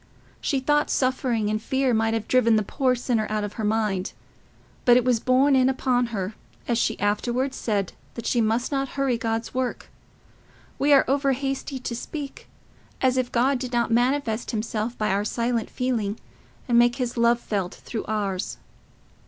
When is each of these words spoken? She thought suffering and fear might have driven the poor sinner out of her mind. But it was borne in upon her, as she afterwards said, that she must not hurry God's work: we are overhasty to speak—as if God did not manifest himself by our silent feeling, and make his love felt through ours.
She 0.41 0.59
thought 0.59 0.89
suffering 0.89 1.47
and 1.51 1.61
fear 1.61 1.93
might 1.93 2.15
have 2.15 2.27
driven 2.27 2.55
the 2.55 2.63
poor 2.63 2.95
sinner 2.95 3.27
out 3.29 3.43
of 3.43 3.53
her 3.53 3.63
mind. 3.63 4.13
But 4.83 4.97
it 4.97 5.05
was 5.05 5.19
borne 5.19 5.55
in 5.55 5.69
upon 5.69 6.07
her, 6.07 6.33
as 6.67 6.79
she 6.79 6.99
afterwards 6.99 7.55
said, 7.55 7.93
that 8.15 8.25
she 8.25 8.41
must 8.41 8.71
not 8.71 8.89
hurry 8.97 9.15
God's 9.15 9.53
work: 9.53 9.91
we 10.79 10.91
are 10.91 11.03
overhasty 11.07 11.77
to 11.83 11.95
speak—as 11.95 13.15
if 13.15 13.31
God 13.31 13.59
did 13.59 13.73
not 13.73 13.91
manifest 13.91 14.49
himself 14.49 14.97
by 14.97 15.11
our 15.11 15.23
silent 15.23 15.69
feeling, 15.69 16.19
and 16.67 16.79
make 16.79 16.95
his 16.95 17.15
love 17.15 17.39
felt 17.39 17.75
through 17.75 18.05
ours. 18.05 18.57